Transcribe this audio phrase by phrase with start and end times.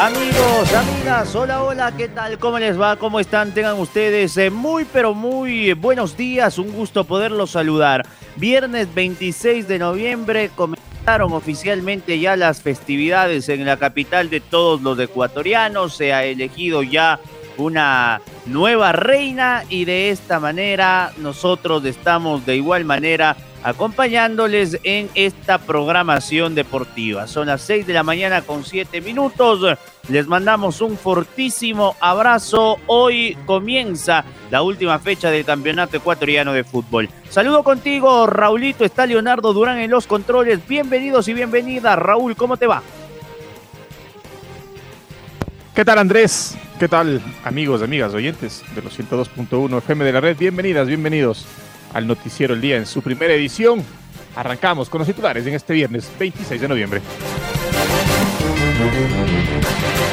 [0.00, 2.38] Amigos, amigas, hola, hola, ¿qué tal?
[2.38, 2.94] ¿Cómo les va?
[2.94, 3.52] ¿Cómo están?
[3.52, 6.56] Tengan ustedes eh, muy, pero muy buenos días.
[6.58, 8.06] Un gusto poderlos saludar.
[8.36, 14.96] Viernes 26 de noviembre comenzaron oficialmente ya las festividades en la capital de todos los
[15.00, 15.96] ecuatorianos.
[15.96, 17.18] Se ha elegido ya
[17.56, 25.58] una nueva reina y de esta manera nosotros estamos de igual manera acompañándoles en esta
[25.58, 27.26] programación deportiva.
[27.26, 29.78] Son las 6 de la mañana con 7 minutos.
[30.08, 32.76] Les mandamos un fortísimo abrazo.
[32.86, 37.08] Hoy comienza la última fecha del Campeonato Ecuatoriano de Fútbol.
[37.28, 38.84] Saludo contigo, Raulito.
[38.84, 40.66] Está Leonardo Durán en los controles.
[40.66, 41.98] Bienvenidos y bienvenidas.
[41.98, 42.82] Raúl, ¿cómo te va?
[45.74, 46.56] ¿Qué tal, Andrés?
[46.78, 50.36] ¿Qué tal, amigos, amigas, oyentes de los 102.1 FM de la red?
[50.36, 51.46] Bienvenidas, bienvenidos
[51.94, 53.84] al Noticiero El Día en su primera edición.
[54.36, 57.02] Arrancamos con los titulares en este viernes 26 de noviembre.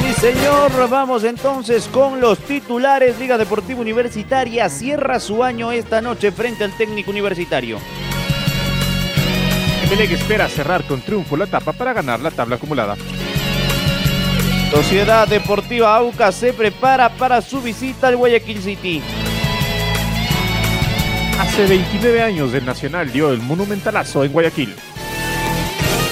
[0.02, 3.20] Sí, señor, vamos entonces con los titulares.
[3.20, 7.80] Liga Deportiva Universitaria cierra su año esta noche frente al técnico universitario.
[9.84, 12.96] Emelec espera cerrar con triunfo la etapa para ganar la tabla acumulada.
[14.72, 19.02] Sociedad Deportiva AUCA se prepara para su visita al Guayaquil City.
[21.40, 24.74] Hace 29 años el Nacional dio el monumentalazo en Guayaquil.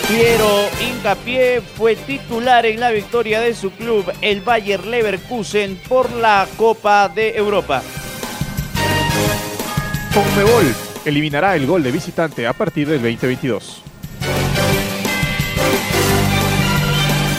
[0.09, 6.45] Piero Incapié fue titular en la victoria de su club, el Bayer Leverkusen, por la
[6.57, 7.81] Copa de Europa.
[10.13, 10.75] Conmebol
[11.05, 13.81] eliminará el gol de visitante a partir del 2022.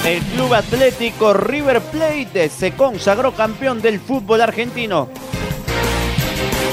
[0.06, 5.08] El Club Atlético River Plate se consagró campeón del fútbol argentino.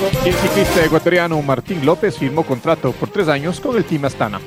[0.01, 4.41] El ciclista ecuatoriano Martín López firmó contrato por tres años con el Team Astana.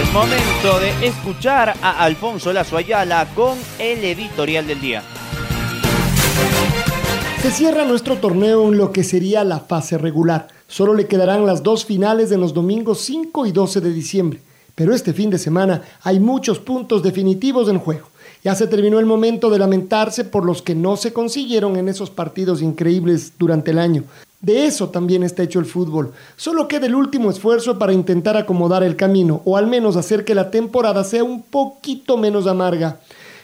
[0.00, 5.02] Es momento de escuchar a Alfonso Lazo Ayala con el editorial del día.
[7.42, 10.46] Se cierra nuestro torneo en lo que sería la fase regular.
[10.68, 14.40] Solo le quedarán las dos finales de los domingos 5 y 12 de diciembre.
[14.80, 18.08] Pero este fin de semana hay muchos puntos definitivos en juego.
[18.42, 22.08] Ya se terminó el momento de lamentarse por los que no se consiguieron en esos
[22.08, 24.04] partidos increíbles durante el año.
[24.40, 26.14] De eso también está hecho el fútbol.
[26.38, 30.34] Solo queda el último esfuerzo para intentar acomodar el camino, o al menos hacer que
[30.34, 33.00] la temporada sea un poquito menos amarga.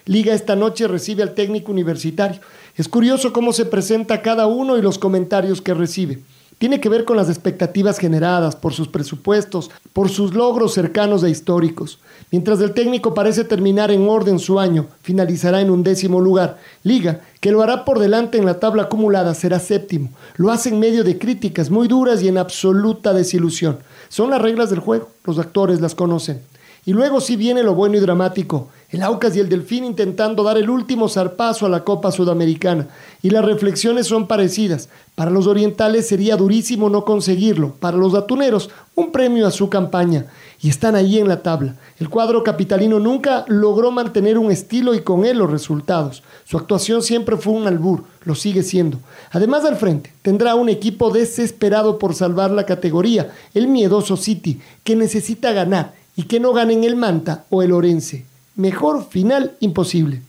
[0.06, 2.40] Liga esta noche recibe al técnico universitario.
[2.76, 6.18] Es curioso cómo se presenta cada uno y los comentarios que recibe.
[6.58, 11.28] Tiene que ver con las expectativas generadas por sus presupuestos, por sus logros cercanos e
[11.28, 11.98] históricos.
[12.30, 16.58] Mientras el técnico parece terminar en orden su año, finalizará en un décimo lugar.
[16.82, 20.08] Liga, que lo hará por delante en la tabla acumulada, será séptimo.
[20.36, 23.80] Lo hace en medio de críticas muy duras y en absoluta desilusión.
[24.08, 26.40] Son las reglas del juego, los actores las conocen.
[26.86, 30.56] Y luego sí viene lo bueno y dramático, el Aucas y el Delfín intentando dar
[30.56, 32.88] el último zarpazo a la Copa Sudamericana.
[33.22, 34.88] Y las reflexiones son parecidas.
[35.14, 40.28] Para los orientales sería durísimo no conseguirlo, para los atuneros un premio a su campaña.
[40.62, 41.76] Y están ahí en la tabla.
[42.00, 46.22] El cuadro capitalino nunca logró mantener un estilo y con él los resultados.
[46.46, 48.98] Su actuación siempre fue un albur, lo sigue siendo.
[49.30, 54.96] Además al frente, tendrá un equipo desesperado por salvar la categoría, el miedoso City, que
[54.96, 58.24] necesita ganar y que no ganen el Manta o el Orense.
[58.56, 60.22] Mejor final imposible.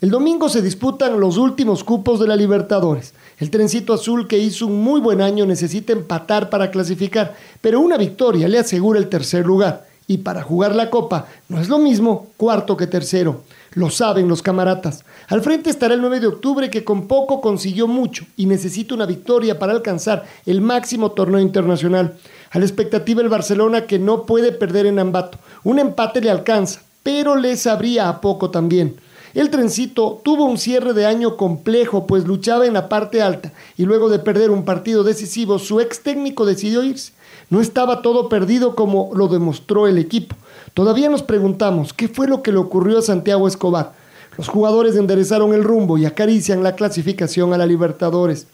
[0.00, 3.14] El domingo se disputan los últimos cupos de la Libertadores.
[3.36, 7.96] El trencito azul que hizo un muy buen año necesita empatar para clasificar, pero una
[7.96, 9.88] victoria le asegura el tercer lugar.
[10.06, 13.42] Y para jugar la copa no es lo mismo cuarto que tercero.
[13.72, 15.04] Lo saben los camaratas.
[15.26, 19.04] Al frente estará el 9 de octubre que con poco consiguió mucho y necesita una
[19.04, 22.16] victoria para alcanzar el máximo torneo internacional.
[22.52, 25.38] A la expectativa el Barcelona que no puede perder en Ambato.
[25.64, 28.96] Un empate le alcanza, pero le sabría a poco también.
[29.32, 33.84] El trencito tuvo un cierre de año complejo, pues luchaba en la parte alta y
[33.84, 37.14] luego de perder un partido decisivo, su ex técnico decidió irse.
[37.48, 40.36] No estaba todo perdido como lo demostró el equipo.
[40.74, 43.94] Todavía nos preguntamos qué fue lo que le ocurrió a Santiago Escobar.
[44.36, 48.48] Los jugadores enderezaron el rumbo y acarician la clasificación a la Libertadores.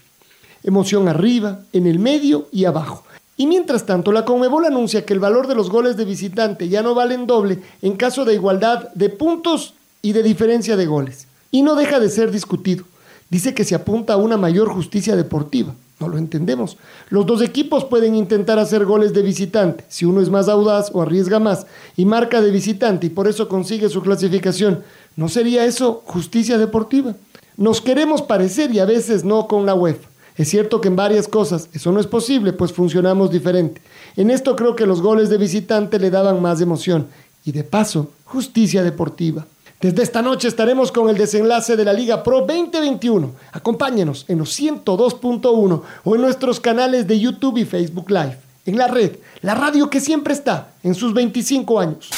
[0.62, 3.02] Emoción arriba, en el medio y abajo.
[3.36, 6.82] Y mientras tanto, la Conmebol anuncia que el valor de los goles de visitante ya
[6.82, 11.26] no valen doble en caso de igualdad de puntos y de diferencia de goles.
[11.50, 12.84] Y no deja de ser discutido.
[13.30, 15.74] Dice que se apunta a una mayor justicia deportiva.
[15.98, 16.76] No lo entendemos.
[17.08, 19.84] Los dos equipos pueden intentar hacer goles de visitante.
[19.88, 21.66] Si uno es más audaz o arriesga más
[21.96, 24.82] y marca de visitante y por eso consigue su clasificación,
[25.16, 27.14] ¿no sería eso justicia deportiva?
[27.56, 30.08] Nos queremos parecer y a veces no con la UEFA.
[30.36, 33.80] Es cierto que en varias cosas eso no es posible, pues funcionamos diferente.
[34.16, 37.06] En esto creo que los goles de visitante le daban más emoción
[37.44, 39.46] y de paso, justicia deportiva.
[39.80, 43.32] Desde esta noche estaremos con el desenlace de la Liga Pro 2021.
[43.52, 48.38] Acompáñenos en los 102.1 o en nuestros canales de YouTube y Facebook Live.
[48.66, 52.08] En la red, la radio que siempre está en sus 25 años.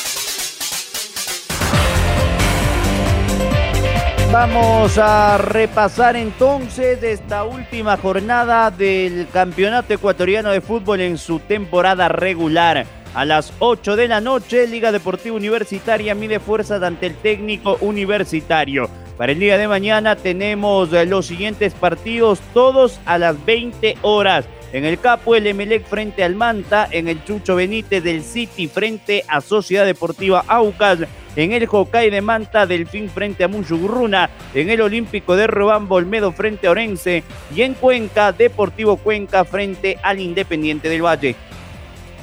[4.32, 12.08] Vamos a repasar entonces esta última jornada del Campeonato Ecuatoriano de Fútbol en su temporada
[12.08, 12.86] regular.
[13.14, 18.90] A las 8 de la noche, Liga Deportiva Universitaria mide fuerzas ante el técnico universitario.
[19.16, 24.44] Para el día de mañana tenemos eh, los siguientes partidos, todos a las 20 horas.
[24.72, 26.86] En el Capo, el Emelec frente al Manta.
[26.90, 30.98] En el Chucho Benítez del City frente a Sociedad Deportiva Aucas.
[31.36, 34.30] En el Hokkaido de Manta, Delfín frente a Munchugurruna.
[34.54, 37.22] En el Olímpico de Robán, Bolmedo frente a Orense.
[37.54, 41.36] Y en Cuenca, Deportivo Cuenca frente al Independiente del Valle.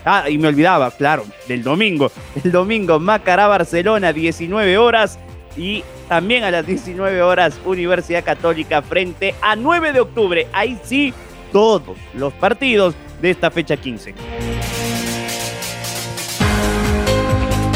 [0.04, 2.12] Ah, y me olvidaba, claro, del domingo.
[2.44, 5.20] El domingo, Macará, Barcelona, 19 horas.
[5.56, 10.48] Y también a las 19 horas, Universidad Católica frente a 9 de octubre.
[10.52, 11.14] Ahí sí,
[11.52, 14.16] todos los partidos de esta fecha 15.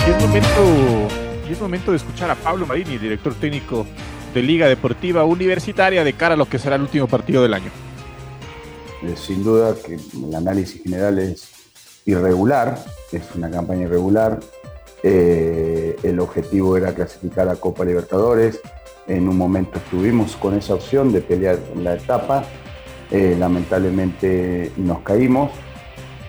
[0.08, 1.08] Y es momento,
[1.48, 3.86] y es momento de escuchar a Pablo Marini, director técnico
[4.34, 7.72] de Liga Deportiva Universitaria, de cara a lo que será el último partido del año.
[9.04, 11.50] Eh, sin duda que el análisis general es
[12.06, 12.78] irregular,
[13.12, 14.40] es una campaña irregular.
[15.04, 18.60] Eh, el objetivo era clasificar a Copa Libertadores.
[19.08, 22.44] En un momento estuvimos con esa opción de pelear la etapa.
[23.12, 25.52] Eh, lamentablemente nos caímos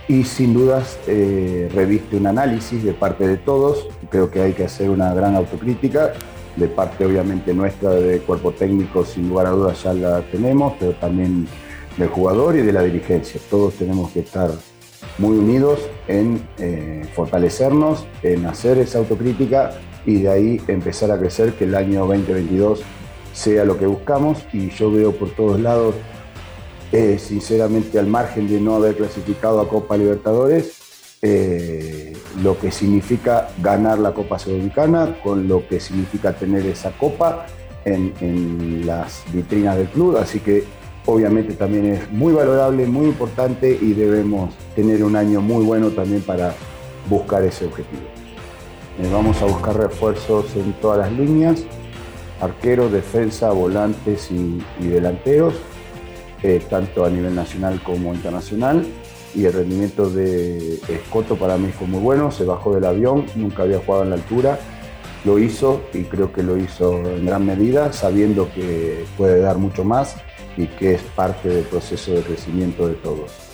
[0.09, 3.87] y sin dudas eh, reviste un análisis de parte de todos.
[4.11, 6.15] Creo que hay que hacer una gran autocrítica.
[6.57, 10.93] De parte obviamente nuestra de cuerpo técnico, sin lugar a dudas ya la tenemos, pero
[10.95, 11.47] también
[11.97, 13.41] del jugador y de la dirigencia.
[13.51, 14.51] Todos tenemos que estar
[15.19, 19.73] muy unidos en eh, fortalecernos, en hacer esa autocrítica
[20.07, 22.81] y de ahí empezar a crecer, que el año 2022
[23.33, 25.95] sea lo que buscamos y yo veo por todos lados,
[26.93, 30.79] eh, sinceramente al margen de no haber clasificado a Copa Libertadores,
[31.21, 32.13] eh,
[32.43, 37.47] lo que significa ganar la Copa Sudamericana, con lo que significa tener esa copa
[37.85, 40.65] en, las vitrinas del club, así que
[41.07, 46.23] obviamente también es muy valorable, muy importante y debemos tener un año muy bueno también
[46.23, 46.55] para
[47.09, 48.03] buscar ese objetivo.
[49.01, 51.65] Eh, vamos a buscar refuerzos en todas las líneas,
[52.41, 55.55] arqueros, defensa, volantes y, delanteros,
[56.43, 58.85] eh, tanto a nivel nacional como internacional.
[59.35, 63.63] Y el rendimiento de Escoto para mí fue muy bueno, se bajó del avión, nunca
[63.63, 64.59] había jugado en la altura,
[65.25, 69.85] lo hizo y creo que lo hizo en gran medida, sabiendo que puede dar mucho
[69.85, 70.17] más
[70.57, 73.48] y que es parte del proceso de crecimiento de todos.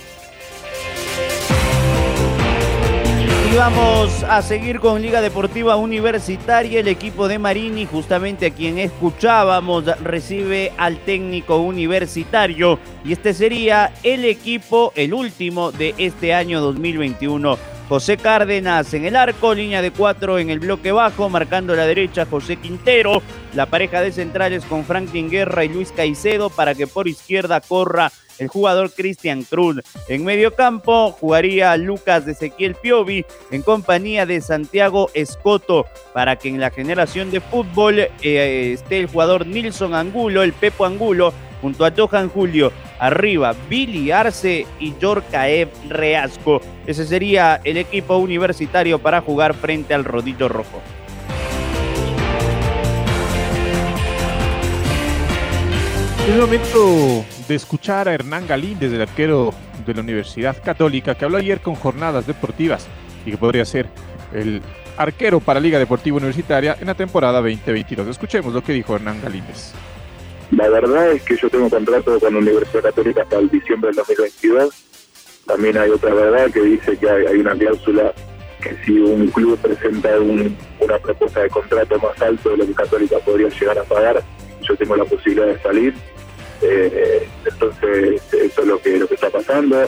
[3.56, 6.80] Vamos a seguir con Liga Deportiva Universitaria.
[6.80, 12.80] El equipo de Marini, justamente a quien escuchábamos, recibe al técnico universitario.
[13.04, 17.73] Y este sería el equipo, el último de este año 2021.
[17.88, 22.26] José Cárdenas en el arco, línea de cuatro en el bloque bajo, marcando la derecha
[22.26, 23.22] José Quintero,
[23.54, 28.10] la pareja de centrales con Franklin Guerra y Luis Caicedo para que por izquierda corra
[28.38, 29.80] el jugador Cristian Cruz.
[30.08, 36.60] En medio campo jugaría Lucas Ezequiel Piovi en compañía de Santiago Escoto para que en
[36.60, 41.32] la generación de fútbol eh, esté el jugador Nilson Angulo, el Pepo Angulo,
[41.64, 42.70] junto a Johan Julio.
[42.98, 46.60] Arriba, Billy Arce y Yorcaev Reasco.
[46.86, 50.82] Ese sería el equipo universitario para jugar frente al Rodillo Rojo.
[56.28, 59.54] Es momento de escuchar a Hernán Galíndez, el arquero
[59.86, 62.86] de la Universidad Católica, que habló ayer con jornadas deportivas
[63.24, 63.88] y que podría ser
[64.34, 64.60] el
[64.98, 68.08] arquero para Liga Deportiva Universitaria en la temporada 2022.
[68.08, 69.72] Escuchemos lo que dijo Hernán Galíndez.
[70.56, 73.96] La verdad es que yo tengo contrato con la Universidad Católica hasta el diciembre del
[73.96, 74.74] 2022.
[75.46, 78.14] También hay otra verdad que dice que hay, una cláusula
[78.62, 82.72] que si un club presenta un, una propuesta de contrato más alto de lo que
[82.72, 84.22] Católica podría llegar a pagar,
[84.62, 85.94] yo tengo la posibilidad de salir.
[86.62, 89.82] Eh, entonces, eso es lo que, lo que está pasando.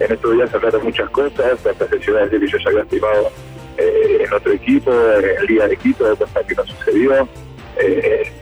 [0.00, 3.30] En estos días se hablaron muchas cosas, hasta sesiones de que yo ya había estimado
[3.76, 7.28] eh, en otro equipo, en día de Quito, cosa que no sucedió.
[7.80, 8.32] Eh,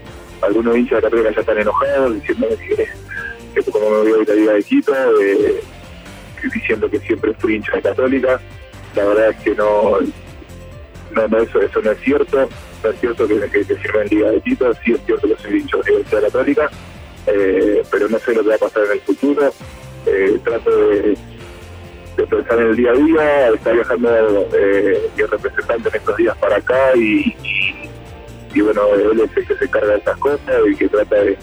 [0.42, 2.88] algunos hinchas de Católica ya están enojados, diciéndome que,
[3.54, 5.60] que como me voy a ir a la Liga de Quito, eh,
[6.52, 8.40] diciendo que siempre fui hincha de Católica.
[8.94, 9.98] La verdad es que no,
[11.12, 12.48] no, no eso, eso no es cierto.
[12.84, 15.36] No es cierto que, que, que sirva en Liga de Quito, sí es cierto que
[15.42, 16.70] soy hincha de la Católica,
[17.26, 19.52] eh, pero no sé lo que va a pasar en el futuro.
[20.06, 21.16] Eh, trato de,
[22.30, 26.56] pensar en el día a día, está viajando eh, mi representante en estos días para
[26.56, 27.34] acá y,
[28.56, 31.36] y bueno, él es el que se carga de esas cosas y que trata de,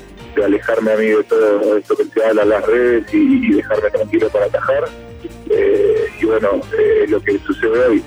[0.44, 4.30] alejarme a mí de todo esto que se habla en las redes y, dejarme tranquilo
[4.30, 4.86] para atajar.
[5.52, 8.04] Eh, y bueno, eh, lo que sucede hoy,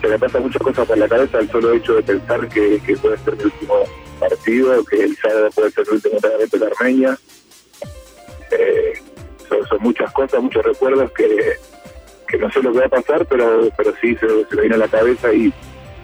[0.00, 3.18] se me pasan muchas cosas por la cabeza el solo hecho de pensar que, puede
[3.18, 3.74] ser mi último
[4.18, 7.18] partido, que el sábado puede ser el último entrenamiento de Armenia.
[8.50, 8.92] Eh,
[9.48, 11.56] son, muchas cosas, muchos recuerdos que,
[12.36, 14.78] no sé lo que va a pasar, pero pero sí se, se me viene a
[14.78, 15.54] la cabeza y,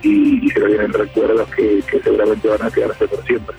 [0.03, 3.57] y, se vienen recuerdos que, seguramente van a quedarse por siempre.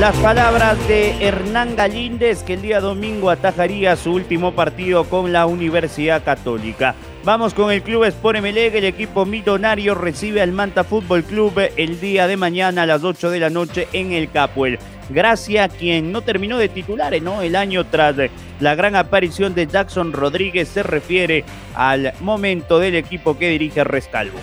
[0.00, 5.46] Las palabras de Hernán Galíndez que el día domingo atajaría su último partido con la
[5.46, 6.96] Universidad Católica.
[7.22, 12.00] Vamos con el Club Sport Emelec, el equipo millonario recibe al Manta Fútbol Club el
[12.00, 14.78] día de mañana a las 8 de la noche en el Capuel.
[15.10, 17.42] Gracia, quien no terminó de titular ¿no?
[17.42, 18.16] el año tras
[18.64, 21.44] la gran aparición de Jackson Rodríguez, se refiere
[21.74, 24.40] al momento del equipo que dirige Rescalvo.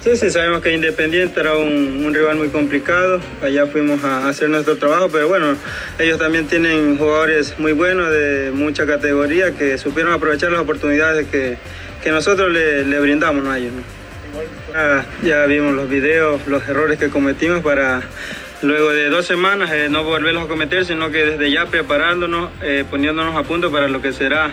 [0.00, 3.20] Sí, sí, sabemos que Independiente era un, rival muy complicado.
[3.42, 5.56] Allá fuimos a hacer nuestro trabajo, pero bueno,
[5.98, 11.56] ellos también tienen jugadores muy buenos de mucha categoría que supieron aprovechar las oportunidades que,
[12.04, 13.72] que nosotros le, brindamos a ellos.
[15.24, 18.02] ya vimos los videos, los errores que cometimos para
[18.62, 22.84] luego de dos semanas eh, no volverlos a cometer, sino que desde ya preparándonos, eh,
[22.88, 24.52] poniéndonos a punto para lo que será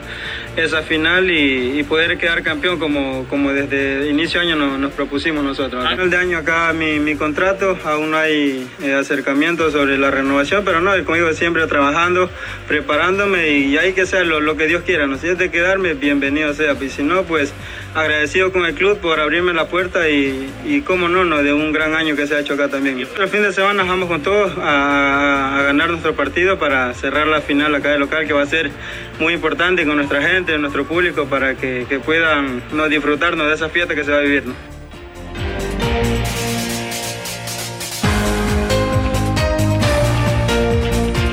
[0.55, 5.43] esa final y, y, poder quedar campeón como, como desde inicio de año nos, propusimos
[5.43, 5.83] nosotros.
[5.86, 10.12] A final de año acá mi, mi contrato, aún no hay eh, acercamiento sobre la
[10.12, 12.29] renovación, pero no, conmigo siempre trabajando,
[12.67, 15.17] preparándome y hay que ser lo, lo que Dios quiera, ¿no?
[15.17, 17.53] Si es de quedarme, bienvenido sea, y si no, pues
[17.95, 21.71] agradecido con el club por abrirme la puerta y, y cómo no, no, de un
[21.71, 23.00] gran año que se ha hecho acá también.
[23.00, 27.73] El fin de semana vamos con todos a, ganar nuestro partido para cerrar la final
[27.75, 28.71] acá de local, que va a ser
[29.19, 33.95] muy importante con nuestra gente nuestro público para que, puedan no, disfrutarnos de esa fiesta
[33.95, 34.43] que se va a vivir.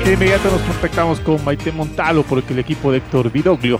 [0.05, 3.79] De inmediato nos contactamos con Maite Montalo porque el equipo de Héctor Vidoglio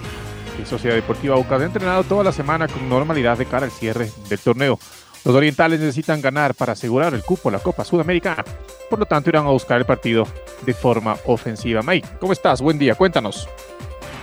[0.65, 4.39] Sociedad Deportiva Aucas ha entrenado toda la semana con normalidad de cara al cierre del
[4.39, 4.79] torneo.
[5.23, 8.43] Los orientales necesitan ganar para asegurar el cupo a la Copa Sudamericana.
[8.89, 10.25] Por lo tanto, irán a buscar el partido
[10.65, 11.81] de forma ofensiva.
[11.81, 12.61] Mike, ¿cómo estás?
[12.61, 13.47] Buen día, cuéntanos.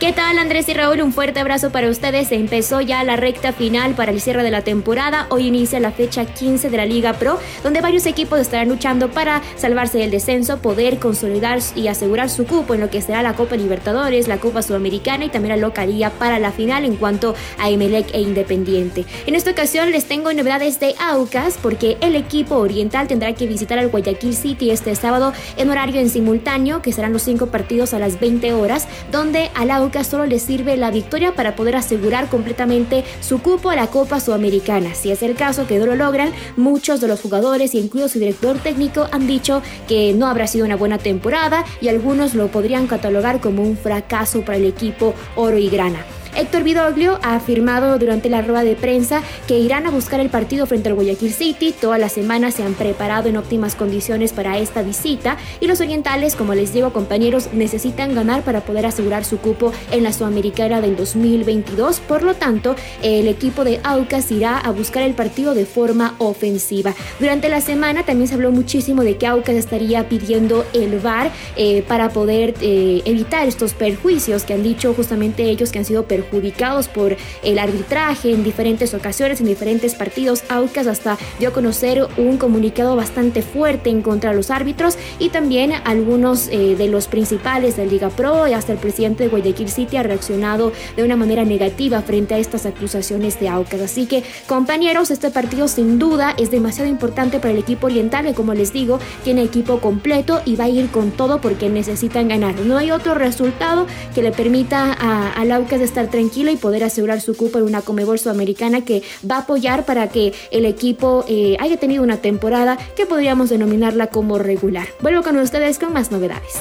[0.00, 1.02] ¿Qué tal Andrés y Raúl?
[1.02, 2.28] Un fuerte abrazo para ustedes.
[2.28, 5.26] Se empezó ya la recta final para el cierre de la temporada.
[5.28, 9.42] Hoy inicia la fecha 15 de la Liga Pro, donde varios equipos estarán luchando para
[9.56, 13.56] salvarse del descenso, poder consolidar y asegurar su cupo en lo que será la Copa
[13.56, 18.14] Libertadores, la Copa Sudamericana y también la localía para la final en cuanto a Emelec
[18.14, 19.04] e Independiente.
[19.26, 23.80] En esta ocasión les tengo novedades de Aucas porque el equipo oriental tendrá que visitar
[23.80, 27.98] al Guayaquil City este sábado en horario en simultáneo, que serán los cinco partidos a
[27.98, 33.04] las 20 horas, donde al Aucas solo le sirve la victoria para poder asegurar completamente
[33.20, 34.94] su cupo a la Copa Sudamericana.
[34.94, 38.58] Si es el caso que no lo logran, muchos de los jugadores, incluido su director
[38.58, 43.40] técnico, han dicho que no habrá sido una buena temporada y algunos lo podrían catalogar
[43.40, 46.04] como un fracaso para el equipo oro y grana.
[46.36, 50.66] Héctor Vidoglio ha afirmado durante la rueda de prensa que irán a buscar el partido
[50.66, 51.74] frente al Guayaquil City.
[51.78, 56.36] Toda la semana se han preparado en óptimas condiciones para esta visita y los orientales,
[56.36, 60.96] como les digo compañeros, necesitan ganar para poder asegurar su cupo en la Sudamericana del
[60.96, 62.00] 2022.
[62.00, 66.94] Por lo tanto, el equipo de Aucas irá a buscar el partido de forma ofensiva.
[67.18, 71.82] Durante la semana también se habló muchísimo de que Aucas estaría pidiendo el VAR eh,
[71.88, 76.17] para poder eh, evitar estos perjuicios que han dicho justamente ellos que han sido perjuicios
[76.18, 80.42] perjudicados por el arbitraje en diferentes ocasiones, en diferentes partidos.
[80.48, 85.28] Aucas hasta dio a conocer un comunicado bastante fuerte en contra de los árbitros y
[85.28, 89.68] también algunos eh, de los principales de Liga Pro y hasta el presidente de Guayaquil
[89.68, 93.80] City ha reaccionado de una manera negativa frente a estas acusaciones de Aucas.
[93.80, 98.34] Así que, compañeros, este partido sin duda es demasiado importante para el equipo oriental que,
[98.34, 102.54] como les digo, tiene equipo completo y va a ir con todo porque necesitan ganar.
[102.60, 105.44] No hay otro resultado que le permita a, a
[105.76, 109.40] estar estar tranquilo y poder asegurar su cupo en una Comebol Sudamericana que va a
[109.40, 114.88] apoyar para que el equipo eh, haya tenido una temporada que podríamos denominarla como regular.
[115.00, 116.54] Vuelvo con ustedes con más novedades.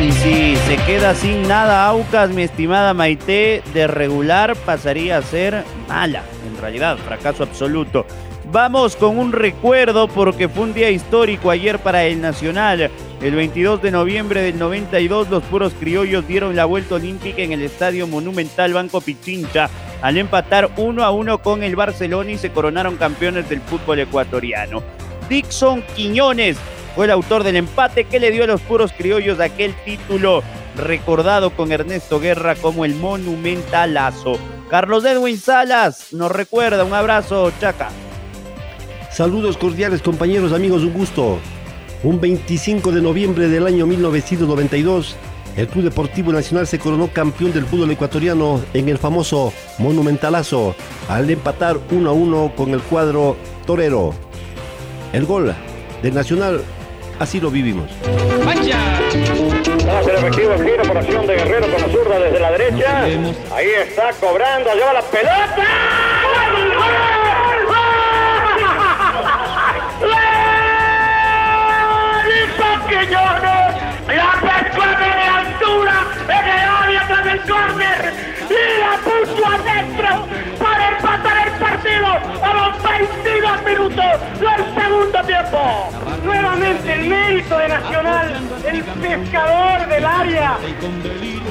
[0.00, 5.64] Y si se queda sin nada Aucas, mi estimada Maite, de regular pasaría a ser
[5.88, 6.22] mala.
[6.48, 8.06] En realidad, fracaso absoluto.
[8.52, 12.90] Vamos con un recuerdo porque fue un día histórico ayer para el Nacional.
[13.22, 17.62] El 22 de noviembre del 92 los puros criollos dieron la vuelta olímpica en el
[17.62, 19.70] Estadio Monumental Banco Pichincha
[20.02, 24.82] al empatar uno a uno con el Barcelona y se coronaron campeones del fútbol ecuatoriano.
[25.28, 26.56] Dixon Quiñones
[26.96, 30.42] fue el autor del empate que le dio a los puros criollos aquel título
[30.76, 34.40] recordado con Ernesto Guerra como el monumentalazo.
[34.68, 37.90] Carlos Edwin Salas nos recuerda, un abrazo, Chaca.
[39.20, 41.38] Saludos cordiales compañeros, amigos, un gusto.
[42.02, 45.14] Un 25 de noviembre del año 1992,
[45.58, 50.74] el Club Deportivo Nacional se coronó campeón del fútbol ecuatoriano en el famoso Monumentalazo
[51.06, 53.36] al empatar 1 a 1 con el cuadro
[53.66, 54.14] torero.
[55.12, 55.54] El gol
[56.02, 56.62] del Nacional,
[57.18, 57.90] así lo vivimos.
[58.42, 58.78] ¡Mancha!
[59.86, 63.04] Vamos el efectivo el giro por acción de Guerrero con la zurda desde la derecha.
[63.04, 65.99] Ahí está cobrando, lleva la pelota.
[73.00, 73.76] Quiñones,
[74.08, 78.12] la pescó de altura en el área tras el córner
[78.50, 80.26] y la puso adentro
[80.58, 82.08] para empatar el partido
[82.42, 84.04] a los 22 minutos
[84.38, 85.88] del segundo tiempo.
[86.24, 90.58] Nuevamente el mérito de Nacional, el pescador del área.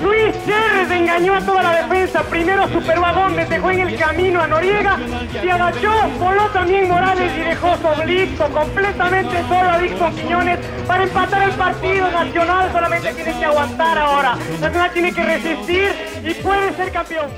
[0.04, 2.24] Luis Cerres engañó a toda la defensa.
[2.24, 4.98] Primero superó a Gómez, dejó en el camino a Noriega,
[5.32, 11.44] se agachó, voló también Morales y dejó solito, completamente solo a Dixon Quiñones para empatar
[11.44, 12.10] el partido.
[12.12, 14.38] Nacional solamente tiene que aguantar ahora.
[14.62, 15.92] Nacional tiene que resistir
[16.24, 17.30] y puede ser campeón.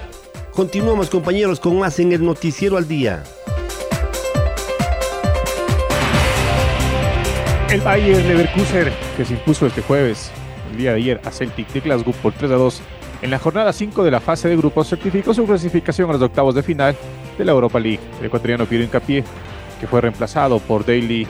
[0.54, 3.24] Continuamos compañeros con más en el Noticiero al Día.
[7.70, 10.30] El Bayern Leverkusen, que se impuso este jueves,
[10.72, 12.82] el día de ayer, a Celtic de Glasgow por 3 a 2,
[13.22, 16.56] en la jornada 5 de la fase de grupos certificó su clasificación a los octavos
[16.56, 16.96] de final
[17.38, 18.00] de la Europa League.
[18.20, 19.24] El ecuatoriano Piero Incapié,
[19.80, 21.28] que fue reemplazado por Daily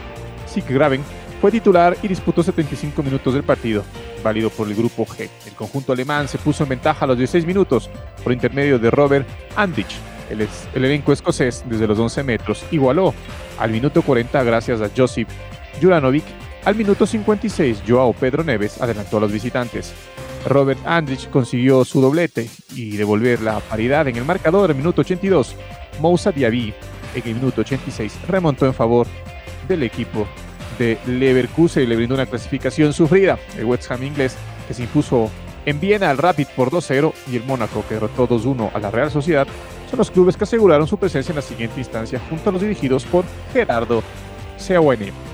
[0.70, 1.04] Graven,
[1.42, 3.84] fue titular y disputó 75 minutos del partido,
[4.24, 5.28] válido por el grupo G.
[5.48, 7.90] El conjunto alemán se puso en ventaja a los 16 minutos
[8.24, 9.96] por intermedio de Robert Andich.
[10.30, 13.14] El, el elenco escocés, desde los 11 metros, igualó
[13.60, 15.28] al minuto 40 gracias a Josip
[15.82, 16.24] Juranovic.
[16.64, 19.94] Al minuto 56, Joao Pedro Neves adelantó a los visitantes.
[20.46, 25.56] Robert Andrich consiguió su doblete y devolver la paridad en el marcador el minuto 82.
[26.00, 26.72] Moussa Diaby
[27.16, 29.08] en el minuto 86 remontó en favor
[29.68, 30.28] del equipo
[30.78, 33.40] de Leverkusen y le brindó una clasificación sufrida.
[33.58, 34.36] El West Ham inglés
[34.68, 35.32] que se impuso
[35.66, 39.10] en Viena al Rapid por 2-0 y el Mónaco que derrotó 2-1 a la Real
[39.10, 39.48] Sociedad
[39.90, 43.04] son los clubes que aseguraron su presencia en la siguiente instancia junto a los dirigidos
[43.06, 44.04] por Gerardo
[44.58, 45.31] Seoane.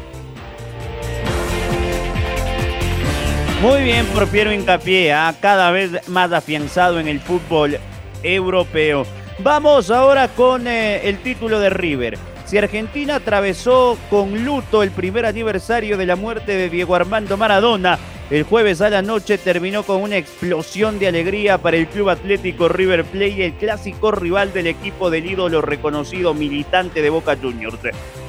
[3.62, 5.34] Muy bien por Piero Hincapié, ¿ah?
[5.42, 7.80] cada vez más afianzado en el fútbol
[8.22, 9.04] europeo.
[9.40, 12.20] Vamos ahora con eh, el título de River.
[12.46, 17.98] Si Argentina atravesó con luto el primer aniversario de la muerte de Diego Armando Maradona,
[18.30, 22.68] el jueves a la noche terminó con una explosión de alegría para el Club Atlético
[22.68, 27.80] River Plate, el clásico rival del equipo del ídolo reconocido militante de Boca Juniors.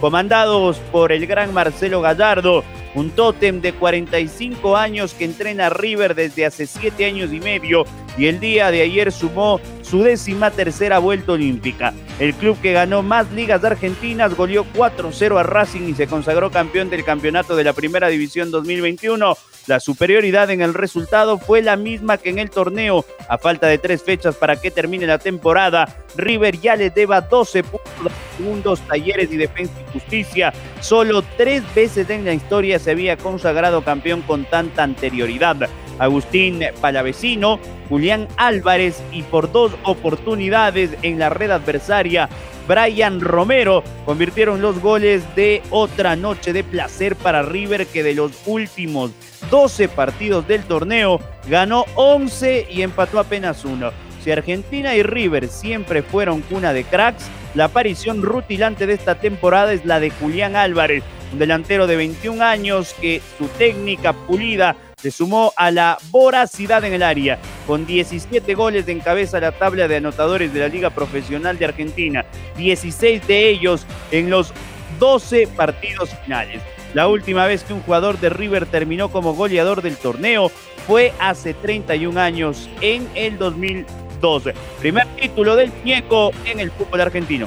[0.01, 2.63] Comandados por el gran Marcelo Gallardo,
[2.95, 7.85] un tótem de 45 años que entrena a River desde hace 7 años y medio
[8.17, 11.93] y el día de ayer sumó su décima tercera vuelta olímpica.
[12.21, 16.91] El club que ganó más ligas argentinas goleó 4-0 a Racing y se consagró campeón
[16.91, 19.37] del campeonato de la Primera División 2021.
[19.69, 23.05] La superioridad en el resultado fue la misma que en el torneo.
[23.29, 27.65] A falta de tres fechas para que termine la temporada, River ya le deba 12
[27.65, 30.55] puntos segundos, talleres y defensa y justicia.
[30.81, 35.69] Solo tres veces en la historia se había consagrado campeón con tanta anterioridad.
[35.99, 42.31] Agustín Palavecino, Julián Álvarez y por dos oportunidades en la red adversaria,
[42.67, 48.33] Brian Romero convirtieron los goles de otra noche de placer para River que de los
[48.47, 49.11] últimos
[49.51, 53.91] 12 partidos del torneo ganó 11 y empató apenas uno.
[54.23, 59.73] Si Argentina y River siempre fueron cuna de cracks, la aparición rutilante de esta temporada
[59.73, 65.11] es la de Julián Álvarez, un delantero de 21 años que su técnica pulida se
[65.11, 67.39] sumó a la voracidad en el área.
[67.67, 73.27] Con 17 goles encabeza la tabla de anotadores de la Liga Profesional de Argentina, 16
[73.27, 74.53] de ellos en los
[74.99, 76.61] 12 partidos finales.
[76.95, 80.51] La última vez que un jugador de River terminó como goleador del torneo
[80.87, 84.55] fue hace 31 años, en el 2012.
[84.81, 87.47] Primer título del Ñeco en el fútbol argentino.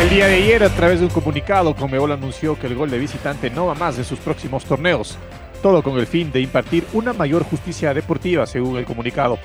[0.00, 2.98] El día de ayer, a través de un comunicado, Conmebol anunció que el gol de
[2.98, 5.18] visitante no va más de sus próximos torneos,
[5.62, 9.38] todo con el fin de impartir una mayor justicia deportiva, según el comunicado.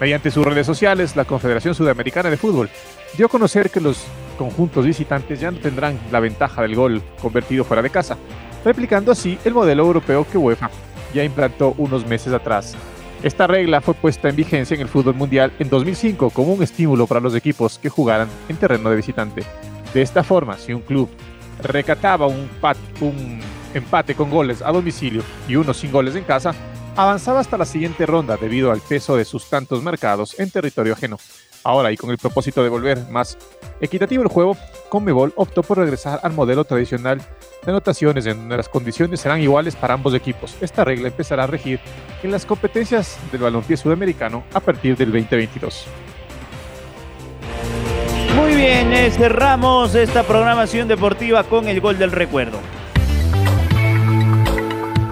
[0.00, 2.70] Mediante sus redes sociales, la Confederación Sudamericana de Fútbol
[3.16, 4.04] dio a conocer que los
[4.38, 8.16] conjuntos visitantes ya no tendrán la ventaja del gol convertido fuera de casa,
[8.64, 10.70] replicando así el modelo europeo que UEFA
[11.12, 12.76] ya implantó unos meses atrás.
[13.24, 17.08] Esta regla fue puesta en vigencia en el fútbol mundial en 2005 como un estímulo
[17.08, 19.42] para los equipos que jugaran en terreno de visitante.
[19.92, 21.08] De esta forma, si un club
[21.60, 22.48] recataba un,
[23.00, 23.40] un
[23.74, 26.54] empate con goles a domicilio y uno sin goles en casa,
[26.96, 31.18] avanzaba hasta la siguiente ronda debido al peso de sus tantos mercados en territorio ajeno.
[31.64, 33.36] Ahora, y con el propósito de volver más
[33.80, 34.56] equitativo el juego,
[34.88, 37.18] Conmebol optó por regresar al modelo tradicional
[37.64, 40.56] de anotaciones en donde las condiciones serán iguales para ambos equipos.
[40.60, 41.80] Esta regla empezará a regir
[42.22, 45.86] en las competencias del balompié sudamericano a partir del 2022.
[48.36, 52.58] Muy bien, eh, cerramos esta programación deportiva con el gol del recuerdo.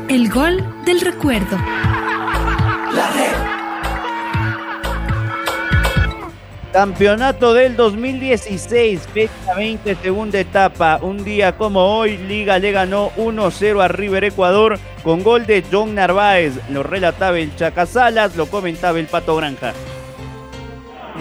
[0.09, 1.57] El gol del recuerdo.
[2.95, 3.11] La
[6.73, 11.01] Campeonato del 2016, fecha 20, segunda etapa.
[11.03, 15.97] Un día como hoy, Liga le ganó 1-0 a River Ecuador con gol de John
[15.97, 16.55] Narváez.
[16.71, 19.73] Lo relataba el Chacasalas, lo comentaba el Pato Granja.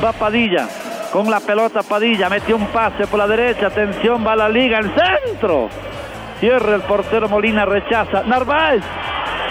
[0.04, 0.68] Va Padilla,
[1.12, 4.92] con la pelota Padilla, metió un pase por la derecha, atención, va la Liga, el
[4.94, 5.70] centro.
[6.40, 8.24] Cierra el portero Molina, rechaza.
[8.24, 8.84] Narváez,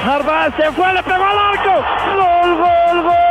[0.05, 1.85] Narváez se fue, le pegó al arco.
[2.15, 3.24] Gol, gol, gol,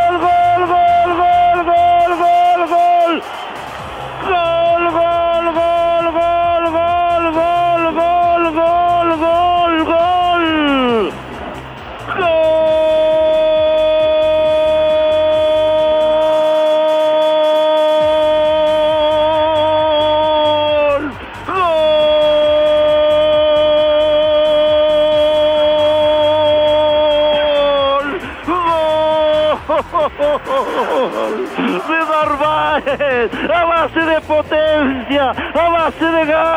[33.23, 36.52] É alá se de potência, é alá se de gás.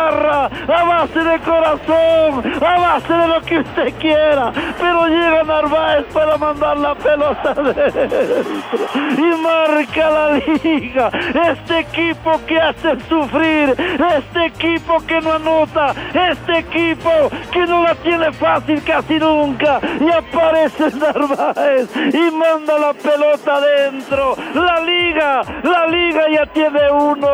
[0.46, 2.52] A base de corazón.
[2.62, 4.52] A base de lo que usted quiera.
[4.78, 8.87] Pero llega Narváez para mandar la pelota adentro.
[9.16, 11.11] Y marca la liga.
[11.50, 13.74] Este equipo que hace sufrir.
[14.16, 15.94] Este equipo que no anota.
[16.12, 17.11] Este equipo
[17.52, 19.80] que no la tiene fácil casi nunca.
[20.00, 24.37] Y aparece Narváez y manda la pelota adentro.
[24.54, 27.28] La liga, la liga ya tiene uno.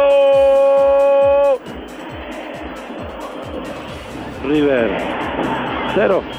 [4.45, 5.22] River.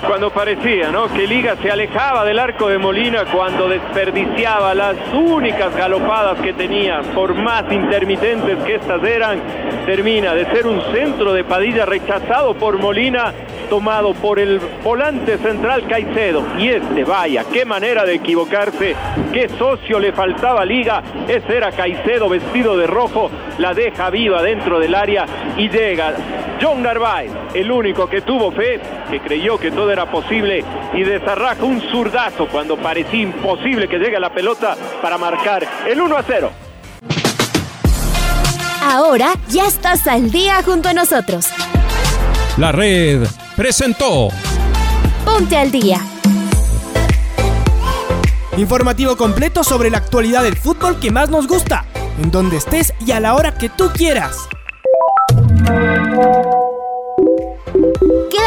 [0.07, 0.91] Cuando parecía.
[1.15, 7.01] Que Liga se alejaba del arco de Molina cuando desperdiciaba las únicas galopadas que tenía,
[7.13, 9.39] por más intermitentes que estas eran,
[9.85, 13.33] termina de ser un centro de Padilla rechazado por Molina,
[13.69, 16.43] tomado por el volante central Caicedo.
[16.57, 18.95] Y este, vaya, qué manera de equivocarse,
[19.31, 24.41] qué socio le faltaba a Liga, ese era Caicedo vestido de rojo, la deja viva
[24.41, 25.25] dentro del área
[25.57, 26.13] y llega
[26.61, 31.63] John Narváez, el único que tuvo fe, que creyó que todo era posible y desarraja
[31.63, 36.51] un zurdazo cuando parecía imposible que llegue la pelota para marcar el 1 a 0.
[38.81, 41.47] Ahora ya estás al día junto a nosotros.
[42.57, 44.29] La red presentó
[45.25, 45.99] Ponte al día.
[48.57, 51.85] Informativo completo sobre la actualidad del fútbol que más nos gusta,
[52.21, 54.37] en donde estés y a la hora que tú quieras.